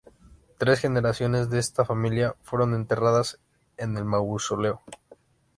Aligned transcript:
Tres 0.57 0.79
generaciones 0.79 1.51
de 1.51 1.59
esta 1.59 1.85
familia 1.85 2.35
fueron 2.41 2.73
enterradas 2.73 3.39
en 3.77 3.95
el 3.97 4.03
mausoleo. 4.05 4.81